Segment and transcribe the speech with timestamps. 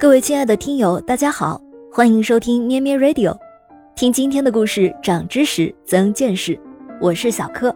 [0.00, 1.60] 各位亲爱的听友，大家好，
[1.92, 3.36] 欢迎收听咩咩 Radio，
[3.96, 6.56] 听今天的故事，长知识，增见识。
[7.00, 7.74] 我是小柯。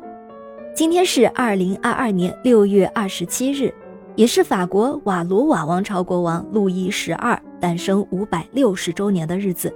[0.72, 3.74] 今天是二零二二年六月二十七日，
[4.14, 9.74] 也是法国瓦卢瓦王朝国王路易十二诞生五百六十周年的日子。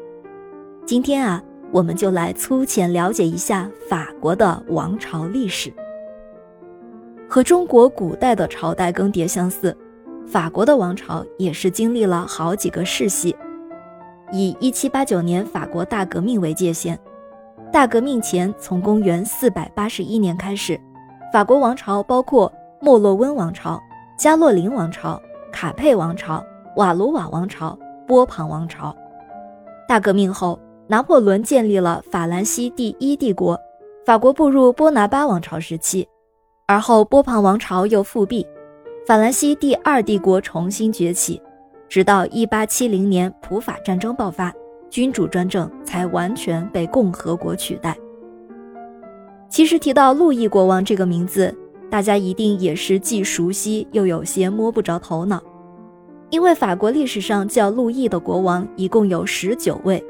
[0.86, 1.42] 今天啊，
[1.72, 5.72] 我们就来粗浅了解一下法国的王朝历史。
[7.28, 9.76] 和中国古代的朝代更迭相似。
[10.26, 13.34] 法国的王朝也是经历了好几个世系，
[14.32, 16.98] 以1789年法国大革命为界限。
[17.72, 20.80] 大革命前，从公元481年开始，
[21.32, 23.80] 法国王朝包括莫洛温王朝、
[24.18, 25.20] 加洛林王朝、
[25.52, 28.94] 卡佩王朝、瓦卢瓦王朝、波旁王朝。
[29.86, 33.56] 大革命后，拿破仑建立了法兰西第一帝国，
[34.04, 36.08] 法国步入波拿巴王朝时期，
[36.66, 38.44] 而后波旁王朝又复辟。
[39.06, 41.40] 法兰西第二帝国重新崛起，
[41.88, 44.52] 直到1870年普法战争爆发，
[44.90, 47.96] 君主专政才完全被共和国取代。
[49.48, 51.56] 其实提到路易国王这个名字，
[51.88, 55.40] 大家一定也是既熟悉又有些摸不着头脑，
[56.30, 60.04] 因为法国历史上叫路易的国王一共有十九位，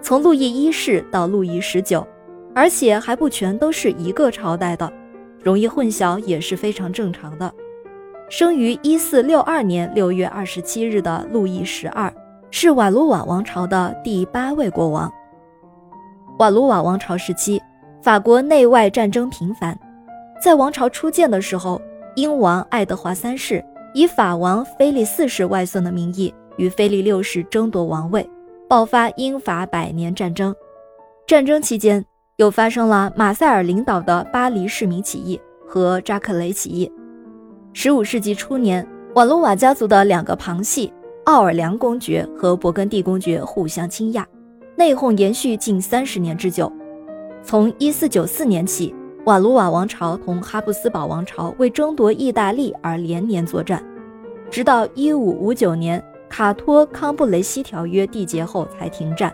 [0.00, 2.06] 从路易一世到路易十九，
[2.54, 4.92] 而且还不全都是一个朝代的，
[5.42, 7.52] 容易混淆也是非常正常的。
[8.28, 12.12] 生于一四六二年六月二十七日的路易十二，
[12.50, 15.10] 是瓦卢瓦王朝的第八位国王。
[16.38, 17.60] 瓦卢瓦王朝时期，
[18.02, 19.78] 法国内外战争频繁。
[20.42, 21.80] 在王朝初建的时候，
[22.16, 28.28] 英王爱德华三世以法王菲利四世外孙的名义与菲利六世争夺王位，
[28.68, 30.54] 爆发英法百年战争。
[31.26, 32.04] 战争期间，
[32.36, 36.92] 又发生了马塞尔领导的巴黎市民起义和扎克雷起义。
[37.74, 40.92] 十五世纪初年，瓦卢瓦家族的两个旁系
[41.24, 44.24] 奥尔良公爵和勃艮第公爵互相倾轧，
[44.74, 46.72] 内讧延续近三十年之久。
[47.42, 48.92] 从一四九四年起，
[49.26, 53.84] 瓦卢瓦王朝同哈布斯堡王朝为争夺意大利而连年作战，
[54.50, 59.32] 直到一五五九年卡托康布雷西条约缔结后才停战。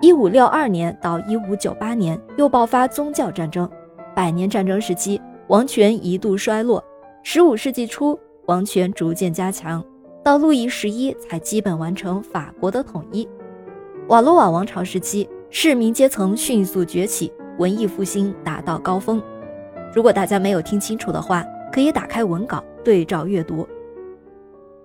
[0.00, 3.70] 一五六二年到一五九八年又爆发宗教战争，
[4.14, 6.82] 百年战争时期王权一度衰落。
[7.26, 9.82] 十五世纪初，王权逐渐加强，
[10.22, 13.26] 到路易十一才基本完成法国的统一。
[14.08, 19.22] 瓦罗瓦王朝时期，市民阶层迅速崛起，文艺复兴达到高峰。
[19.94, 21.42] 如果大家没有听清楚的话，
[21.72, 23.66] 可以打开文稿对照阅读。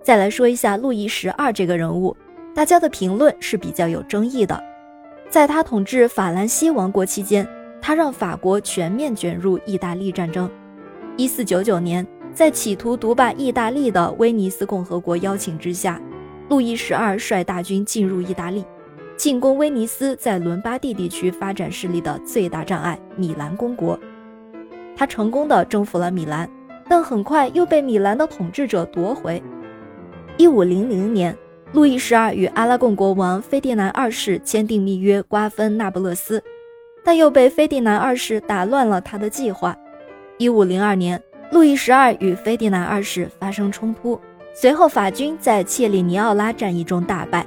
[0.02, 2.16] 再来说一下路易十二这个人物，
[2.54, 4.58] 大家的评论是比较有争议的。
[5.28, 7.46] 在他统治法兰西王国期间，
[7.82, 10.50] 他让法国全面卷入意大利战争。
[11.18, 12.04] 一四九九年。
[12.40, 16.00] 在企图独霸意大利的威尼斯共和国邀请之下，
[16.48, 18.64] 路易十二率大军进入意大利，
[19.14, 24.00] 进攻威尼斯在伦巴第地区发展势力的最大障碍——米兰公国。
[24.96, 26.50] 他成功的征服了米兰，
[26.88, 29.42] 但很快又被米兰的统治者夺回。
[30.38, 31.36] 一五零零年，
[31.74, 36.42] 路易十二与阿拉贡国王菲迪南二世签订密约，瓜分那不勒斯，
[37.04, 39.76] 但又被菲迪南二世打乱了他的计划。
[40.38, 41.22] 一五零二年。
[41.50, 44.20] 路易十二与菲迪南二世发生冲突，
[44.54, 47.44] 随后法军在切里尼奥拉战役中大败。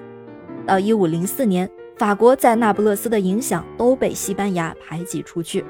[0.65, 5.63] 到一五零四年，法国在那不勒斯的影响都被西班牙排挤出去。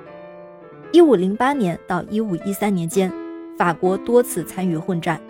[0.92, 3.12] 一五零八年到一五一三年间，
[3.56, 5.22] 法国多次参与混战，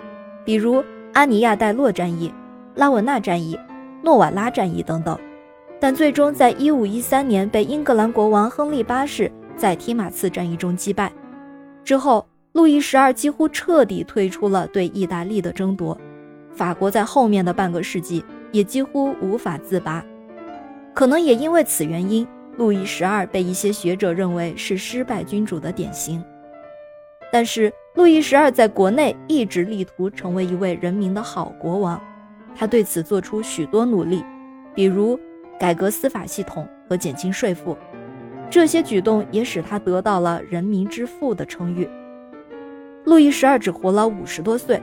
[0.46, 0.82] 比如
[1.14, 2.34] 阿尼亚代洛战役、
[2.76, 3.60] 拉文纳战役、
[4.02, 5.20] 诺瓦拉战役等等，
[5.78, 11.12] 但最终在一五一三年被英格兰国王亨利八世在提马刺战役中击败。
[11.84, 12.26] 之后。
[12.54, 16.00] 路易十二几乎彻底退出了对意大利的争夺，
[16.52, 20.06] 法国在后面的半个世纪也几乎无法自拔。
[20.94, 26.24] 可能也因为此原因，路易十二被一些学者认为是失败君主的典型。
[27.32, 32.00] 但是，路易十二在国内一直力图成为一位人民的好国王，
[32.56, 34.24] 他对此做出许多努力，
[34.76, 35.20] 比如
[35.60, 37.76] 改革司法系统和减轻税负，
[38.48, 41.90] 这些举动也使他得到了“人民之父”的称誉。
[43.06, 44.82] 路易十二只活了五十多岁，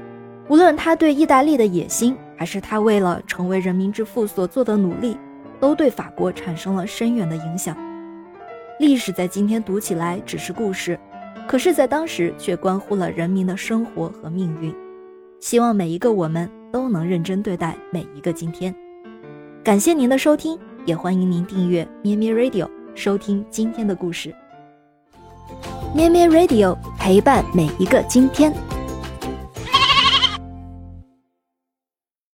[0.48, 5.16] 无论他对意大利的野心，还是他为了成为人民之父所做的努力，
[5.58, 7.76] 都对法国产生了深远的影响。
[8.78, 10.98] 历史在今天读起来只是故事，
[11.46, 14.74] 可是，在当时却关乎了人民的生活和命运。
[15.40, 18.74] 希望每一个我们都能认真对待每一个今天。
[19.64, 24.34] 感谢您的收听，也欢迎您订阅咩咩 Radio，收听今天的故事。
[25.94, 28.69] 咩咩 Radio 陪伴每一个今天。